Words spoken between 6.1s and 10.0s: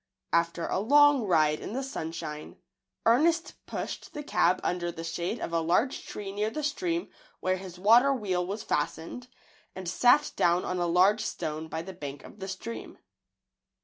near the stream where his water wheel was fastened, and